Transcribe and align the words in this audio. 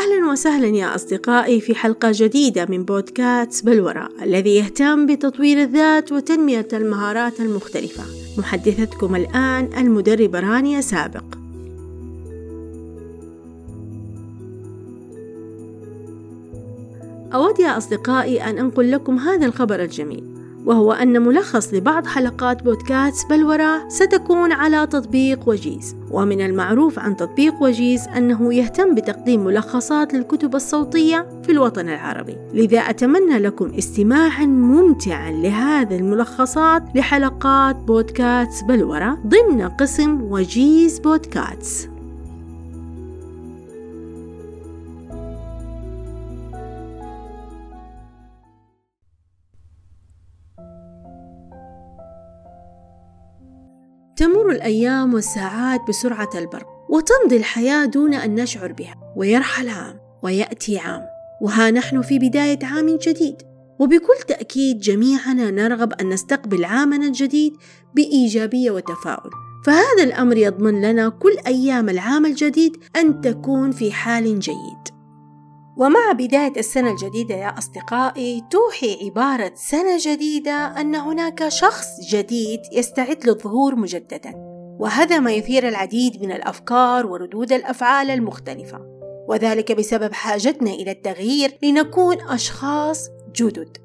أهلا 0.00 0.30
وسهلا 0.30 0.66
يا 0.66 0.94
أصدقائي 0.94 1.60
في 1.60 1.74
حلقة 1.74 2.10
جديدة 2.14 2.66
من 2.66 2.84
بودكاست 2.84 3.64
بالوراء 3.64 4.10
الذي 4.22 4.56
يهتم 4.56 5.06
بتطوير 5.06 5.62
الذات 5.62 6.12
وتنمية 6.12 6.68
المهارات 6.72 7.40
المختلفة. 7.40 8.04
محدثتكم 8.38 9.16
الآن 9.16 9.70
المدربة 9.78 10.40
رانيا 10.40 10.80
سابق. 10.80 11.24
أود 17.34 17.60
يا 17.60 17.78
أصدقائي 17.78 18.42
أن 18.42 18.58
أنقل 18.58 18.90
لكم 18.90 19.18
هذا 19.18 19.46
الخبر 19.46 19.82
الجميل. 19.82 20.29
وهو 20.66 20.92
أن 20.92 21.22
ملخص 21.22 21.74
لبعض 21.74 22.06
حلقات 22.06 22.62
بودكاست 22.62 23.30
بلورة 23.30 23.88
ستكون 23.88 24.52
على 24.52 24.86
تطبيق 24.86 25.48
وجيز. 25.48 25.96
ومن 26.10 26.40
المعروف 26.40 26.98
عن 26.98 27.16
تطبيق 27.16 27.62
وجيز 27.62 28.08
أنه 28.08 28.54
يهتم 28.54 28.94
بتقديم 28.94 29.44
ملخصات 29.44 30.14
للكتب 30.14 30.54
الصوتية 30.54 31.26
في 31.42 31.52
الوطن 31.52 31.88
العربي. 31.88 32.36
لذا 32.54 32.78
أتمنى 32.78 33.38
لكم 33.38 33.74
استماعا 33.78 34.46
ممتعا 34.46 35.30
لهذه 35.30 35.96
الملخصات 35.96 36.82
لحلقات 36.94 37.76
بودكاست 37.76 38.64
بلورة 38.64 39.18
ضمن 39.26 39.68
قسم 39.68 40.22
وجيز 40.22 40.98
بودكاست. 40.98 41.90
تمر 54.20 54.50
الأيام 54.50 55.14
والساعات 55.14 55.80
بسرعة 55.88 56.30
البرق 56.34 56.66
وتمضي 56.88 57.36
الحياة 57.36 57.84
دون 57.84 58.14
أن 58.14 58.34
نشعر 58.34 58.72
بها. 58.72 59.14
ويرحل 59.16 59.68
عام 59.68 60.00
ويأتي 60.22 60.78
عام. 60.78 61.02
وها 61.42 61.70
نحن 61.70 62.02
في 62.02 62.18
بداية 62.18 62.58
عام 62.62 62.96
جديد. 62.96 63.36
وبكل 63.78 64.16
تأكيد 64.28 64.78
جميعنا 64.78 65.50
نرغب 65.50 65.92
أن 65.92 66.08
نستقبل 66.08 66.64
عامنا 66.64 67.06
الجديد 67.06 67.52
بإيجابية 67.94 68.70
وتفاؤل. 68.70 69.30
فهذا 69.66 70.02
الأمر 70.02 70.36
يضمن 70.36 70.82
لنا 70.82 71.08
كل 71.08 71.36
أيام 71.46 71.88
العام 71.88 72.26
الجديد 72.26 72.76
أن 72.96 73.20
تكون 73.20 73.72
في 73.72 73.92
حال 73.92 74.40
جيد. 74.40 74.99
ومع 75.80 76.12
بداية 76.12 76.52
السنة 76.56 76.90
الجديدة 76.90 77.34
يا 77.34 77.58
أصدقائي 77.58 78.44
توحي 78.50 78.98
عبارة 79.04 79.52
سنة 79.54 79.96
جديدة 80.00 80.80
أن 80.80 80.94
هناك 80.94 81.48
شخص 81.48 81.86
جديد 82.10 82.60
يستعد 82.72 83.26
للظهور 83.26 83.76
مجددا 83.76 84.32
وهذا 84.78 85.18
ما 85.18 85.32
يثير 85.32 85.68
العديد 85.68 86.22
من 86.22 86.32
الأفكار 86.32 87.06
وردود 87.06 87.52
الأفعال 87.52 88.10
المختلفة. 88.10 88.80
وذلك 89.28 89.72
بسبب 89.72 90.12
حاجتنا 90.12 90.70
إلى 90.70 90.90
التغيير 90.90 91.58
لنكون 91.62 92.16
أشخاص 92.20 93.08
جدد. 93.36 93.76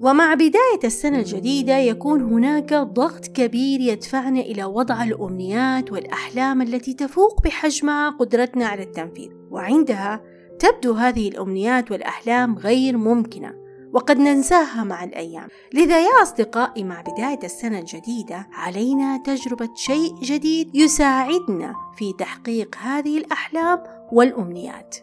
ومع 0.00 0.34
بداية 0.34 0.84
السنة 0.84 1.18
الجديدة 1.18 1.78
يكون 1.78 2.22
هناك 2.22 2.74
ضغط 2.74 3.26
كبير 3.26 3.80
يدفعنا 3.80 4.40
إلى 4.40 4.64
وضع 4.64 5.04
الأمنيات 5.04 5.92
والأحلام 5.92 6.62
التي 6.62 6.94
تفوق 6.94 7.42
بحجمها 7.42 8.10
قدرتنا 8.10 8.66
على 8.66 8.82
التنفيذ. 8.82 9.30
وعندها 9.50 10.33
تبدو 10.58 10.92
هذه 10.92 11.28
الأمنيات 11.28 11.90
والأحلام 11.90 12.58
غير 12.58 12.96
ممكنة 12.96 13.64
وقد 13.92 14.18
ننساها 14.18 14.84
مع 14.84 15.04
الأيام. 15.04 15.48
لذا 15.74 16.00
يا 16.00 16.22
أصدقائي 16.22 16.84
مع 16.84 17.00
بداية 17.00 17.38
السنة 17.44 17.78
الجديدة 17.78 18.48
علينا 18.52 19.16
تجربة 19.16 19.68
شيء 19.74 20.14
جديد 20.22 20.76
يساعدنا 20.76 21.74
في 21.96 22.12
تحقيق 22.12 22.76
هذه 22.76 23.18
الأحلام 23.18 23.82
والأمنيات. 24.12 24.96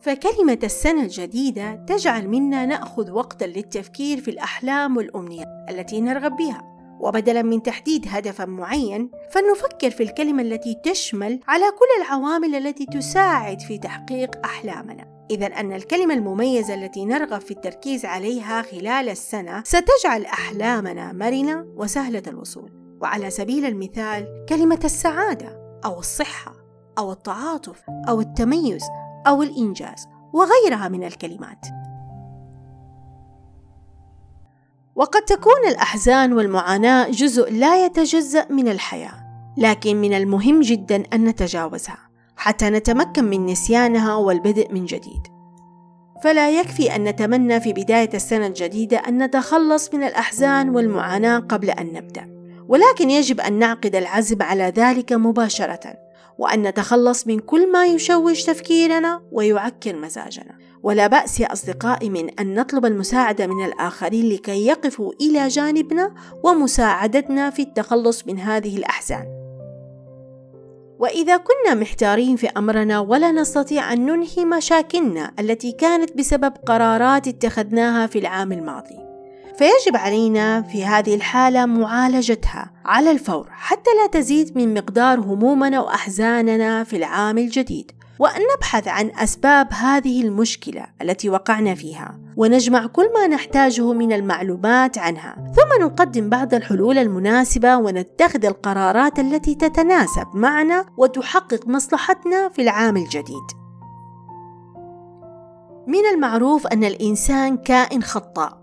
فكلمة 0.00 0.58
السنة 0.64 1.02
الجديدة 1.02 1.74
تجعل 1.74 2.28
منا 2.28 2.66
نأخذ 2.66 3.10
وقتا 3.10 3.44
للتفكير 3.44 4.20
في 4.20 4.30
الأحلام 4.30 4.96
والأمنيات 4.96 5.46
التي 5.70 6.00
نرغب 6.00 6.36
بها. 6.36 6.79
وبدلا 7.00 7.42
من 7.42 7.62
تحديد 7.62 8.06
هدف 8.08 8.40
معين 8.40 9.10
فلنفكر 9.30 9.90
في 9.90 10.02
الكلمة 10.02 10.42
التي 10.42 10.76
تشمل 10.84 11.40
على 11.48 11.64
كل 11.64 12.02
العوامل 12.02 12.54
التي 12.54 12.86
تساعد 12.86 13.60
في 13.60 13.78
تحقيق 13.78 14.30
أحلامنا. 14.44 15.26
إذا 15.30 15.46
أن 15.46 15.72
الكلمة 15.72 16.14
المميزة 16.14 16.74
التي 16.74 17.04
نرغب 17.04 17.40
في 17.40 17.50
التركيز 17.50 18.04
عليها 18.04 18.62
خلال 18.62 19.08
السنة 19.08 19.62
ستجعل 19.64 20.24
أحلامنا 20.24 21.12
مرنة 21.12 21.66
وسهلة 21.76 22.22
الوصول. 22.26 22.72
وعلى 23.02 23.30
سبيل 23.30 23.64
المثال 23.64 24.46
كلمة 24.48 24.80
السعادة 24.84 25.80
أو 25.84 25.98
الصحة 25.98 26.54
أو 26.98 27.12
التعاطف 27.12 27.82
أو 28.08 28.20
التميز 28.20 28.82
أو 29.26 29.42
الإنجاز 29.42 30.06
وغيرها 30.32 30.88
من 30.88 31.04
الكلمات. 31.04 31.66
وقد 35.00 35.22
تكون 35.22 35.68
الأحزان 35.68 36.32
والمعاناة 36.32 37.08
جزء 37.10 37.52
لا 37.52 37.84
يتجزأ 37.84 38.46
من 38.50 38.68
الحياة، 38.68 39.12
لكن 39.56 39.96
من 39.96 40.12
المهم 40.14 40.60
جدا 40.60 41.02
أن 41.12 41.24
نتجاوزها 41.24 41.98
حتى 42.36 42.70
نتمكن 42.70 43.24
من 43.24 43.46
نسيانها 43.46 44.14
والبدء 44.14 44.72
من 44.72 44.84
جديد. 44.84 45.22
فلا 46.22 46.50
يكفي 46.50 46.96
أن 46.96 47.04
نتمنى 47.04 47.60
في 47.60 47.72
بداية 47.72 48.10
السنة 48.14 48.46
الجديدة 48.46 48.96
أن 48.96 49.22
نتخلص 49.22 49.94
من 49.94 50.02
الأحزان 50.02 50.70
والمعاناة 50.70 51.38
قبل 51.38 51.70
أن 51.70 51.92
نبدأ، 51.92 52.28
ولكن 52.68 53.10
يجب 53.10 53.40
أن 53.40 53.58
نعقد 53.58 53.96
العزم 53.96 54.42
على 54.42 54.72
ذلك 54.76 55.12
مباشرة، 55.12 55.94
وأن 56.38 56.62
نتخلص 56.62 57.26
من 57.26 57.38
كل 57.38 57.72
ما 57.72 57.86
يشوش 57.86 58.42
تفكيرنا 58.42 59.22
ويعكر 59.32 59.96
مزاجنا. 59.96 60.49
ولا 60.82 61.06
بأس 61.06 61.40
يا 61.40 61.52
أصدقائي 61.52 62.10
من 62.10 62.30
أن 62.40 62.54
نطلب 62.54 62.86
المساعدة 62.86 63.46
من 63.46 63.64
الآخرين 63.64 64.28
لكي 64.28 64.66
يقفوا 64.66 65.12
إلى 65.20 65.48
جانبنا 65.48 66.14
ومساعدتنا 66.44 67.50
في 67.50 67.62
التخلص 67.62 68.26
من 68.26 68.38
هذه 68.38 68.76
الأحزان. 68.76 69.24
وإذا 70.98 71.36
كنا 71.36 71.74
محتارين 71.74 72.36
في 72.36 72.48
أمرنا 72.48 73.00
ولا 73.00 73.32
نستطيع 73.32 73.92
أن 73.92 74.06
ننهي 74.06 74.44
مشاكلنا 74.44 75.32
التي 75.38 75.72
كانت 75.72 76.16
بسبب 76.16 76.52
قرارات 76.66 77.28
اتخذناها 77.28 78.06
في 78.06 78.18
العام 78.18 78.52
الماضي، 78.52 78.98
فيجب 79.58 79.96
علينا 79.96 80.62
في 80.62 80.84
هذه 80.84 81.14
الحالة 81.14 81.66
معالجتها 81.66 82.72
على 82.84 83.10
الفور 83.10 83.48
حتى 83.50 83.90
لا 84.02 84.06
تزيد 84.06 84.58
من 84.58 84.74
مقدار 84.74 85.20
همومنا 85.20 85.80
وأحزاننا 85.80 86.84
في 86.84 86.96
العام 86.96 87.38
الجديد. 87.38 87.92
وأن 88.20 88.40
نبحث 88.56 88.88
عن 88.88 89.10
أسباب 89.16 89.72
هذه 89.72 90.22
المشكلة 90.22 90.86
التي 91.02 91.30
وقعنا 91.30 91.74
فيها 91.74 92.20
ونجمع 92.36 92.86
كل 92.86 93.12
ما 93.14 93.26
نحتاجه 93.26 93.92
من 93.92 94.12
المعلومات 94.12 94.98
عنها. 94.98 95.52
ثم 95.56 95.84
نقدم 95.84 96.28
بعض 96.28 96.54
الحلول 96.54 96.98
المناسبة 96.98 97.76
ونتخذ 97.76 98.44
القرارات 98.44 99.18
التي 99.18 99.54
تتناسب 99.54 100.26
معنا 100.34 100.86
وتحقق 100.96 101.68
مصلحتنا 101.68 102.48
في 102.48 102.62
العام 102.62 102.96
الجديد. 102.96 103.46
من 105.86 106.06
المعروف 106.14 106.66
أن 106.66 106.84
الإنسان 106.84 107.56
كائن 107.56 108.02
خطاء. 108.02 108.60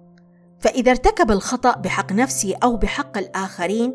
فإذا 0.59 0.91
ارتكب 0.91 1.31
الخطأ 1.31 1.77
بحق 1.77 2.11
نفسه 2.11 2.55
أو 2.63 2.77
بحق 2.77 3.17
الآخرين 3.17 3.93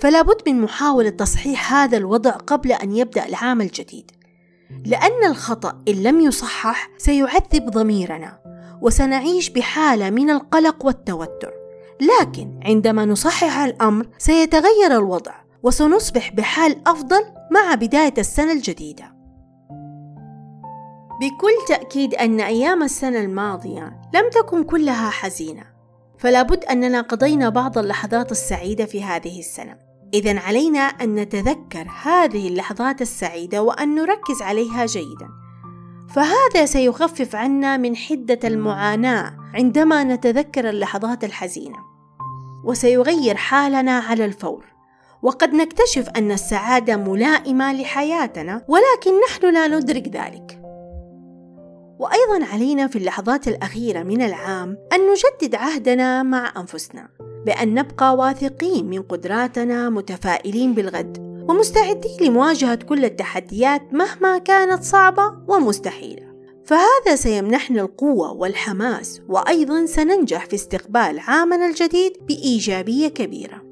فلا 0.00 0.22
بد 0.22 0.48
من 0.48 0.60
محاولة 0.60 1.10
تصحيح 1.10 1.72
هذا 1.72 1.96
الوضع 1.96 2.30
قبل 2.30 2.72
أن 2.72 2.96
يبدأ 2.96 3.26
العام 3.26 3.60
الجديد. 3.60 4.21
لأن 4.84 5.24
الخطأ 5.30 5.82
إن 5.88 5.94
لم 5.94 6.20
يصحح 6.20 6.90
سيعذب 6.98 7.70
ضميرنا 7.70 8.38
وسنعيش 8.82 9.50
بحالة 9.50 10.10
من 10.10 10.30
القلق 10.30 10.86
والتوتر. 10.86 11.52
لكن 12.00 12.60
عندما 12.64 13.04
نصحح 13.04 13.58
الأمر 13.58 14.06
سيتغير 14.18 14.92
الوضع 14.92 15.34
وسنصبح 15.62 16.32
بحال 16.32 16.76
أفضل 16.86 17.24
مع 17.50 17.74
بداية 17.74 18.14
السنة 18.18 18.52
الجديدة. 18.52 19.04
بكل 21.20 21.66
تأكيد 21.68 22.14
أن 22.14 22.40
أيام 22.40 22.82
السنة 22.82 23.20
الماضية 23.20 24.00
لم 24.14 24.30
تكن 24.30 24.64
كلها 24.64 25.10
حزينة 25.10 25.64
فلا 26.18 26.42
بد 26.42 26.64
أننا 26.64 27.00
قضينا 27.00 27.48
بعض 27.48 27.78
اللحظات 27.78 28.32
السعيدة 28.32 28.84
في 28.84 29.04
هذه 29.04 29.38
السنة. 29.38 29.76
إذا 30.14 30.40
علينا 30.40 30.80
أن 30.80 31.14
نتذكر 31.14 31.86
هذه 32.02 32.48
اللحظات 32.48 33.02
السعيدة 33.02 33.62
وأن 33.62 33.94
نركز 33.94 34.42
عليها 34.42 34.86
جيدا. 34.86 35.28
فهذا 36.08 36.66
سيخفف 36.66 37.36
عنا 37.36 37.76
من 37.76 37.96
حدة 37.96 38.38
المعاناة 38.44 39.36
عندما 39.54 40.04
نتذكر 40.04 40.70
اللحظات 40.70 41.24
الحزينة، 41.24 41.78
وسيغير 42.64 43.36
حالنا 43.36 43.98
على 43.98 44.24
الفور. 44.24 44.64
وقد 45.22 45.54
نكتشف 45.54 46.08
أن 46.08 46.32
السعادة 46.32 46.96
ملائمة 46.96 47.72
لحياتنا 47.72 48.64
ولكن 48.68 49.10
نحن 49.28 49.54
لا 49.54 49.68
ندرك 49.68 50.08
ذلك. 50.08 50.58
وأيضا 51.98 52.46
علينا 52.52 52.86
في 52.86 52.96
اللحظات 52.96 53.48
الأخيرة 53.48 54.02
من 54.02 54.22
العام 54.22 54.76
أن 54.92 55.00
نجدد 55.10 55.54
عهدنا 55.54 56.22
مع 56.22 56.52
أنفسنا 56.56 57.08
بأن 57.46 57.74
نبقى 57.74 58.16
واثقين 58.16 58.86
من 58.86 59.02
قدراتنا 59.02 59.90
متفائلين 59.90 60.74
بالغد 60.74 61.18
ومستعدين 61.48 62.16
لمواجهة 62.20 62.74
كل 62.74 63.04
التحديات 63.04 63.82
مهما 63.92 64.38
كانت 64.38 64.82
صعبة 64.82 65.32
ومستحيلة 65.48 66.32
فهذا 66.64 67.16
سيمنحنا 67.16 67.82
القوة 67.82 68.32
والحماس 68.32 69.20
وأيضا 69.28 69.86
سننجح 69.86 70.46
في 70.46 70.54
استقبال 70.54 71.18
عامنا 71.18 71.66
الجديد 71.66 72.12
بإيجابية 72.28 73.08
كبيرة. 73.08 73.71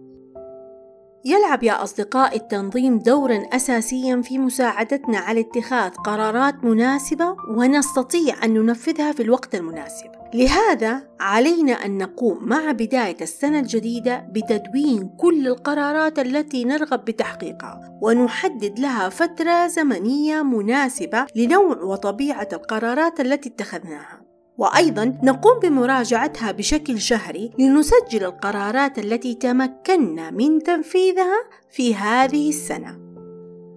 يلعب 1.25 1.63
يا 1.63 1.83
أصدقاء 1.83 2.37
التنظيم 2.37 2.99
دورا 2.99 3.43
أساسيا 3.53 4.23
في 4.23 4.39
مساعدتنا 4.39 5.19
على 5.19 5.41
اتخاذ 5.41 5.91
قرارات 5.91 6.65
مناسبة 6.65 7.37
ونستطيع 7.49 8.45
أن 8.45 8.55
ننفذها 8.55 9.13
في 9.13 9.23
الوقت 9.23 9.55
المناسب. 9.55 10.11
لهذا 10.35 11.03
علينا 11.21 11.73
أن 11.73 11.99
نقوم 11.99 12.39
مع 12.49 12.73
بداية 12.73 13.17
السنة 13.21 13.61
الجديدة 13.61 14.27
بتدوين 14.33 15.11
كل 15.19 15.49
القرارات 15.49 16.19
التي 16.19 16.65
نرغب 16.65 17.05
بتحقيقها 17.05 17.99
ونحدد 18.03 18.79
لها 18.79 19.09
فترة 19.09 19.67
زمنية 19.67 20.43
مناسبة 20.43 21.27
لنوع 21.37 21.83
وطبيعة 21.83 22.49
القرارات 22.53 23.21
التي 23.21 23.49
اتخذناها 23.49 24.30
وأيضا 24.61 25.19
نقوم 25.23 25.59
بمراجعتها 25.59 26.53
بشكل 26.53 27.01
شهري 27.01 27.51
لنسجل 27.59 28.25
القرارات 28.25 28.99
التي 28.99 29.35
تمكنا 29.35 30.31
من 30.31 30.63
تنفيذها 30.63 31.41
في 31.71 31.95
هذه 31.95 32.49
السنة. 32.49 32.99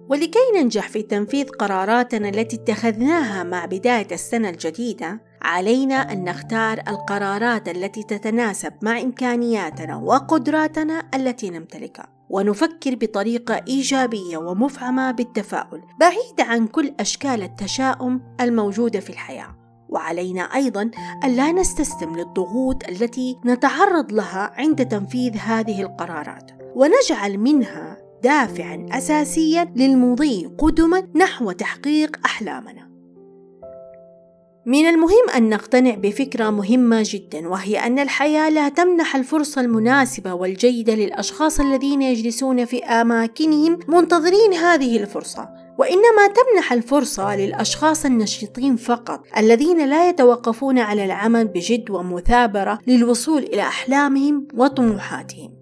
ولكي 0.08 0.38
ننجح 0.56 0.88
في 0.88 1.02
تنفيذ 1.02 1.48
قراراتنا 1.48 2.28
التي 2.28 2.56
اتخذناها 2.56 3.42
مع 3.42 3.64
بداية 3.64 4.06
السنة 4.12 4.48
الجديدة 4.48 5.20
علينا 5.42 6.12
أن 6.12 6.24
نختار 6.24 6.78
القرارات 6.88 7.68
التي 7.68 8.02
تتناسب 8.02 8.72
مع 8.82 9.00
إمكانياتنا 9.00 9.96
وقدراتنا 9.96 11.08
التي 11.14 11.50
نمتلكها. 11.50 12.08
ونفكر 12.30 12.94
بطريقة 12.94 13.60
إيجابية 13.68 14.36
ومفعمة 14.36 15.10
بالتفاؤل 15.10 15.82
بعيد 16.00 16.40
عن 16.40 16.66
كل 16.66 16.94
أشكال 17.00 17.42
التشاؤم 17.42 18.20
الموجودة 18.40 19.00
في 19.00 19.10
الحياة. 19.10 19.63
وعلينا 19.94 20.42
أيضا 20.42 20.90
ألا 21.24 21.52
نستسلم 21.52 22.16
للضغوط 22.16 22.88
التي 22.88 23.36
نتعرض 23.46 24.12
لها 24.12 24.52
عند 24.56 24.86
تنفيذ 24.86 25.36
هذه 25.36 25.82
القرارات 25.82 26.50
ونجعل 26.74 27.38
منها 27.38 27.98
دافعا 28.22 28.86
أساسيا 28.92 29.72
للمضي 29.76 30.50
قدما 30.58 31.02
نحو 31.14 31.52
تحقيق 31.52 32.16
أحلامنا. 32.24 32.94
من 34.66 34.86
المهم 34.88 35.30
أن 35.36 35.48
نقتنع 35.48 35.94
بفكرة 35.94 36.50
مهمة 36.50 37.02
جدا 37.04 37.48
وهي 37.48 37.78
أن 37.78 37.98
الحياة 37.98 38.48
لا 38.48 38.68
تمنح 38.68 39.16
الفرصة 39.16 39.60
المناسبة 39.60 40.34
والجيدة 40.34 40.94
للأشخاص 40.94 41.60
الذين 41.60 42.02
يجلسون 42.02 42.64
في 42.64 42.84
أماكنهم 42.84 43.78
منتظرين 43.88 44.54
هذه 44.54 44.96
الفرصة. 44.96 45.63
وإنما 45.78 46.26
تمنح 46.26 46.72
الفرصة 46.72 47.36
للأشخاص 47.36 48.04
النشيطين 48.04 48.76
فقط 48.76 49.20
الذين 49.36 49.88
لا 49.88 50.08
يتوقفون 50.08 50.78
على 50.78 51.04
العمل 51.04 51.48
بجد 51.48 51.90
ومثابرة 51.90 52.78
للوصول 52.86 53.42
إلى 53.42 53.62
أحلامهم 53.62 54.48
وطموحاتهم. 54.54 55.54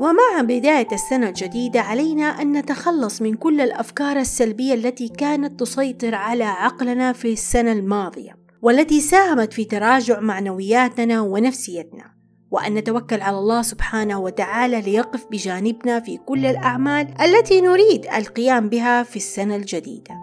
ومع 0.00 0.42
بداية 0.42 0.88
السنة 0.92 1.28
الجديدة 1.28 1.80
علينا 1.80 2.24
أن 2.24 2.52
نتخلص 2.52 3.22
من 3.22 3.34
كل 3.34 3.60
الأفكار 3.60 4.16
السلبية 4.16 4.74
التي 4.74 5.08
كانت 5.08 5.60
تسيطر 5.60 6.14
على 6.14 6.44
عقلنا 6.44 7.12
في 7.12 7.32
السنة 7.32 7.72
الماضية 7.72 8.36
والتي 8.62 9.00
ساهمت 9.00 9.52
في 9.52 9.64
تراجع 9.64 10.20
معنوياتنا 10.20 11.20
ونفسيتنا. 11.20 12.21
وأن 12.52 12.74
نتوكل 12.74 13.20
على 13.20 13.38
الله 13.38 13.62
سبحانه 13.62 14.18
وتعالى 14.18 14.80
ليقف 14.80 15.26
بجانبنا 15.30 16.00
في 16.00 16.16
كل 16.16 16.46
الأعمال 16.46 17.14
التي 17.20 17.60
نريد 17.60 18.06
القيام 18.06 18.68
بها 18.68 19.02
في 19.02 19.16
السنة 19.16 19.56
الجديدة. 19.56 20.14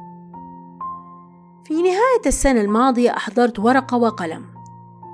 في 1.66 1.74
نهاية 1.74 2.26
السنة 2.26 2.62
الماضية 2.62 3.10
أحضرت 3.10 3.60
ورقة 3.60 3.98
وقلم 3.98 4.46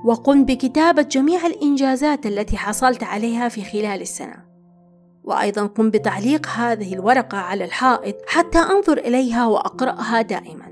وقمت 0.06 0.48
بكتابة 0.48 1.02
جميع 1.02 1.46
الإنجازات 1.46 2.26
التي 2.26 2.58
حصلت 2.58 3.04
عليها 3.04 3.50
في 3.50 3.64
خلال 3.64 4.02
السنة. 4.02 4.46
وأيضا 5.24 5.66
قم 5.66 5.90
بتعليق 5.90 6.48
هذه 6.48 6.94
الورقة 6.94 7.38
على 7.38 7.66
الحائط 7.66 8.16
حتى 8.28 8.60
أنظر 8.60 8.98
إليها 8.98 9.48
وأقرأها 9.48 10.22
دائما 10.22 10.66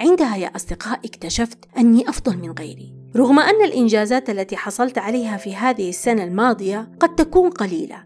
عندها 0.00 0.36
يا 0.36 0.56
أصدقائي 0.56 1.00
اكتشفت 1.04 1.58
أني 1.78 2.08
أفضل 2.08 2.36
من 2.38 2.50
غيري 2.50 2.95
رغم 3.16 3.38
أن 3.38 3.64
الإنجازات 3.64 4.30
التي 4.30 4.56
حصلت 4.56 4.98
عليها 4.98 5.36
في 5.36 5.56
هذه 5.56 5.88
السنة 5.88 6.24
الماضية 6.24 6.88
قد 7.00 7.14
تكون 7.14 7.50
قليلة 7.50 8.02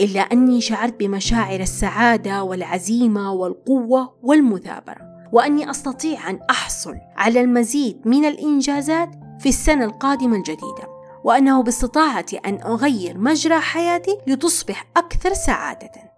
إلا 0.00 0.20
أني 0.20 0.60
شعرت 0.60 1.00
بمشاعر 1.00 1.60
السعادة 1.60 2.42
والعزيمة 2.42 3.32
والقوة 3.32 4.14
والمثابرة 4.22 5.12
وأني 5.32 5.70
أستطيع 5.70 6.30
أن 6.30 6.40
أحصل 6.50 6.94
على 7.16 7.40
المزيد 7.40 8.00
من 8.04 8.24
الإنجازات 8.24 9.10
في 9.38 9.48
السنة 9.48 9.84
القادمة 9.84 10.36
الجديدة 10.36 10.92
وأنه 11.24 11.62
باستطاعتي 11.62 12.36
أن 12.36 12.60
أغير 12.62 13.18
مجرى 13.18 13.60
حياتي 13.60 14.18
لتصبح 14.26 14.86
أكثر 14.96 15.34
سعادة. 15.34 16.11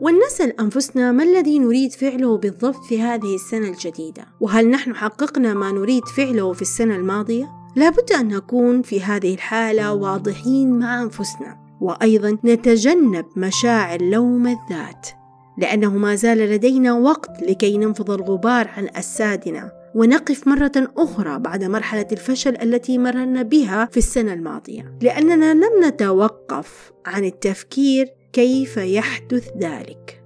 ولنسأل 0.00 0.60
أنفسنا 0.60 1.12
ما 1.12 1.22
الذي 1.22 1.58
نريد 1.58 1.92
فعله 1.92 2.36
بالضبط 2.36 2.84
في 2.84 3.02
هذه 3.02 3.34
السنة 3.34 3.68
الجديدة؟ 3.68 4.26
وهل 4.40 4.70
نحن 4.70 4.94
حققنا 4.94 5.54
ما 5.54 5.72
نريد 5.72 6.04
فعله 6.16 6.52
في 6.52 6.62
السنة 6.62 6.96
الماضية؟ 6.96 7.48
لابد 7.76 8.12
أن 8.12 8.28
نكون 8.28 8.82
في 8.82 9.02
هذه 9.02 9.34
الحالة 9.34 9.94
واضحين 9.94 10.78
مع 10.78 11.02
أنفسنا، 11.02 11.58
وأيضا 11.80 12.38
نتجنب 12.44 13.26
مشاعر 13.36 14.02
لوم 14.02 14.46
الذات، 14.46 15.08
لأنه 15.58 15.96
ما 15.96 16.14
زال 16.14 16.38
لدينا 16.38 16.92
وقت 16.92 17.42
لكي 17.42 17.78
ننفض 17.78 18.10
الغبار 18.10 18.68
عن 18.68 18.88
أجسادنا 18.94 19.72
ونقف 19.94 20.48
مرة 20.48 20.72
أخرى 20.96 21.38
بعد 21.38 21.64
مرحلة 21.64 22.06
الفشل 22.12 22.56
التي 22.62 22.98
مررنا 22.98 23.42
بها 23.42 23.88
في 23.92 23.96
السنة 23.96 24.32
الماضية، 24.32 24.94
لأننا 25.02 25.54
لم 25.54 25.84
نتوقف 25.84 26.92
عن 27.06 27.24
التفكير 27.24 28.19
كيف 28.32 28.76
يحدث 28.76 29.50
ذلك. 29.56 30.24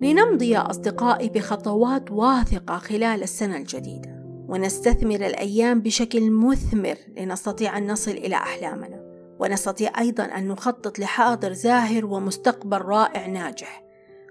لنمضي 0.00 0.50
يا 0.50 0.70
أصدقائي 0.70 1.28
بخطوات 1.28 2.10
واثقة 2.10 2.78
خلال 2.78 3.22
السنة 3.22 3.56
الجديدة، 3.56 4.24
ونستثمر 4.48 5.14
الأيام 5.14 5.80
بشكل 5.80 6.30
مثمر 6.30 6.96
لنستطيع 7.16 7.78
أن 7.78 7.92
نصل 7.92 8.10
إلى 8.10 8.36
أحلامنا، 8.36 9.00
ونستطيع 9.38 10.00
أيضا 10.00 10.24
أن 10.24 10.48
نخطط 10.48 10.98
لحاضر 10.98 11.52
زاهر 11.52 12.06
ومستقبل 12.06 12.78
رائع 12.78 13.26
ناجح. 13.26 13.84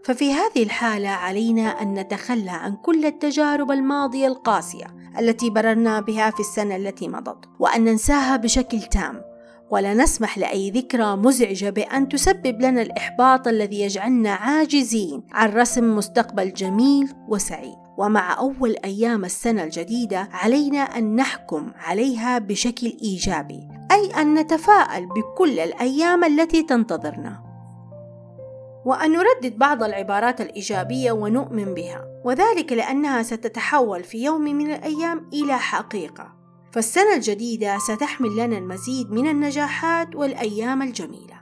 ففي 0.04 0.34
هذه 0.34 0.64
الحالة 0.64 1.10
علينا 1.10 1.62
أن 1.62 1.94
نتخلى 1.94 2.52
عن 2.52 2.76
كل 2.76 3.06
التجارب 3.06 3.72
الماضية 3.72 4.28
القاسية 4.28 4.86
التي 5.20 5.50
بررنا 5.50 6.02
بها 6.02 6.32
في 6.32 6.40
السنة 6.40 6.76
التي 6.76 7.08
مضت 7.08 7.46
وأن 7.60 7.84
ننساها 7.84 8.38
بشكل 8.38 8.82
تام 8.82 9.33
ولا 9.70 9.94
نسمح 9.94 10.38
لأي 10.38 10.72
ذكرى 10.72 11.16
مزعجة 11.16 11.70
بأن 11.70 12.10
تسبب 12.10 12.62
لنا 12.62 12.82
الإحباط 12.82 13.48
الذي 13.48 13.82
يجعلنا 13.82 14.34
عاجزين 14.34 15.24
عن 15.32 15.54
رسم 15.54 15.96
مستقبل 15.96 16.54
جميل 16.54 17.14
وسعيد. 17.28 17.76
ومع 17.98 18.38
أول 18.40 18.76
أيام 18.86 19.26
السنة 19.26 19.64
الجديدة 19.64 20.30
علينا 20.32 20.80
أن 20.80 21.16
نحكم 21.16 21.72
عليها 21.76 22.40
بشكل 22.40 22.98
إيجابي 23.04 23.68
أي 23.92 24.22
أن 24.22 24.34
نتفائل 24.34 25.06
بكل 25.06 25.60
الأيام 25.60 26.24
التي 26.24 26.64
تنتظرنا. 26.64 27.44
وأن 28.86 29.12
نردد 29.12 29.58
بعض 29.58 29.84
العبارات 29.84 30.42
الإيجابية 30.42 31.12
ونؤمن 31.12 31.74
بها 31.74 32.06
وذلك 32.26 32.72
لأنها 32.74 33.24
ستتحول 33.24 34.04
في 34.04 34.24
يوم 34.24 34.42
من 34.42 34.72
الأيام 34.72 35.30
إلى 35.34 35.58
حقيقة. 35.58 36.43
فالسنة 36.74 37.16
الجديدة 37.16 37.78
ستحمل 37.78 38.36
لنا 38.36 38.58
المزيد 38.58 39.12
من 39.12 39.28
النجاحات 39.28 40.16
والأيام 40.16 40.82
الجميلة. 40.82 41.33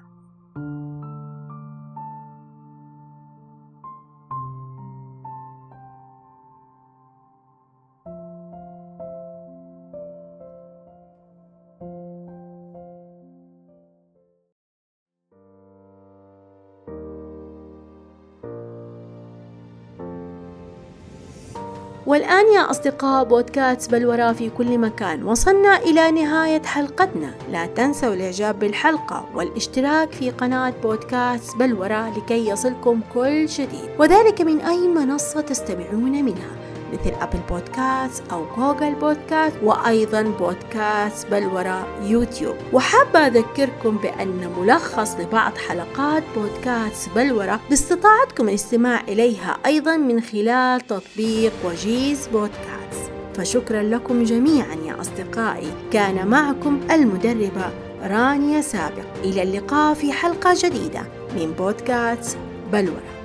والآن 22.05 22.53
يا 22.53 22.72
أصدقاء 22.72 23.24
بودكاست 23.24 23.91
بلورة 23.91 24.31
في 24.31 24.50
كل 24.50 24.77
مكان 24.77 25.24
وصلنا 25.24 25.77
إلى 25.77 26.12
نهاية 26.12 26.62
حلقتنا. 26.62 27.34
لا 27.51 27.65
تنسوا 27.65 28.13
الإعجاب 28.13 28.60
بالحلقة 28.60 29.25
والاشتراك 29.36 30.12
في 30.12 30.31
قناة 30.31 30.74
بودكاست 30.84 31.58
بلورة 31.58 32.17
لكي 32.17 32.50
يصلكم 32.50 33.01
كل 33.13 33.46
جديد 33.46 33.89
وذلك 34.00 34.41
من 34.41 34.62
أي 34.62 34.88
منصة 34.88 35.41
تستمعون 35.41 36.24
منها. 36.24 36.61
مثل 36.93 37.13
أبل 37.21 37.39
بودكاست 37.50 38.24
أو 38.31 38.45
جوجل 38.57 38.95
بودكاست 38.95 39.55
وأيضا 39.63 40.21
بودكاست 40.21 41.27
بلورة 41.27 41.88
يوتيوب. 42.03 42.55
وحابة 42.74 43.27
أذكركم 43.27 43.98
بأن 43.98 44.50
ملخص 44.60 45.15
لبعض 45.19 45.57
حلقات 45.57 46.24
بودكاست 46.36 47.10
بلورة 47.15 47.60
باستطاعتكم 47.69 48.50
الاستماع 48.50 49.01
إليها 49.01 49.57
أيضا 49.65 49.98
من 49.98 50.21
خلال 50.21 50.81
تطبيق 50.81 51.53
وجيز 51.65 52.27
بودكاست. 52.27 53.12
فشكرا 53.36 53.83
لكم 53.83 54.24
جميعا 54.24 54.75
يا 54.86 55.01
أصدقائي. 55.01 55.71
كان 55.91 56.27
معكم 56.27 56.79
المدربة 56.91 57.71
رانيا 58.03 58.62
سابق. 58.62 59.05
إلى 59.24 59.43
اللقاء 59.43 59.93
في 59.93 60.12
حلقة 60.12 60.53
جديدة 60.63 61.01
من 61.36 61.51
بودكاست 61.57 62.38
بلورة 62.71 63.21